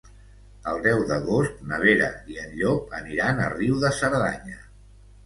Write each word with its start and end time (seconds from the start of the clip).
El 0.69 0.79
deu 0.85 1.01
d'agost 1.11 1.59
na 1.71 1.77
Vera 1.83 2.07
i 2.37 2.39
en 2.45 2.55
Llop 2.63 2.97
aniran 3.01 3.43
a 3.45 3.51
Riu 3.53 3.77
de 3.85 3.93
Cerdanya. 3.99 4.57